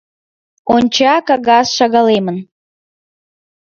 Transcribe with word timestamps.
Онча, 0.75 1.13
кагаз 1.27 1.67
шагалемын. 1.77 2.37